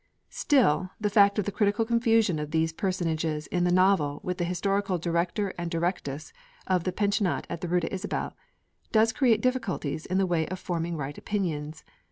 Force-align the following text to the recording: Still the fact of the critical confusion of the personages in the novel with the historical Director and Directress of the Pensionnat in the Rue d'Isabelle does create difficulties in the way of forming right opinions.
Still 0.31 0.89
the 0.99 1.11
fact 1.11 1.37
of 1.37 1.45
the 1.45 1.51
critical 1.51 1.85
confusion 1.85 2.39
of 2.39 2.49
the 2.49 2.67
personages 2.75 3.45
in 3.45 3.65
the 3.65 3.71
novel 3.71 4.19
with 4.23 4.39
the 4.39 4.45
historical 4.45 4.97
Director 4.97 5.53
and 5.59 5.69
Directress 5.69 6.33
of 6.65 6.85
the 6.85 6.91
Pensionnat 6.91 7.45
in 7.51 7.57
the 7.61 7.67
Rue 7.67 7.81
d'Isabelle 7.81 8.35
does 8.91 9.13
create 9.13 9.41
difficulties 9.43 10.07
in 10.07 10.17
the 10.17 10.25
way 10.25 10.47
of 10.47 10.57
forming 10.57 10.97
right 10.97 11.19
opinions. 11.19 11.83